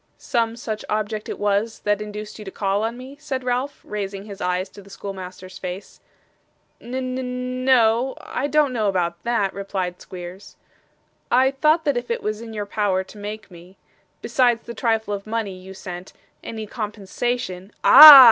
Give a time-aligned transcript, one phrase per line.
[0.17, 4.25] 'Some such object it was, that induced you to call on me?' said Ralph, raising
[4.25, 5.99] his eyes to the schoolmaster's face.
[6.81, 8.89] 'N n no, I don't know
[9.21, 10.55] that,' replied Squeers.
[11.29, 13.77] 'I thought that if it was in your power to make me,
[14.23, 16.13] besides the trifle of money you sent,
[16.43, 18.19] any compensation' 'Ah!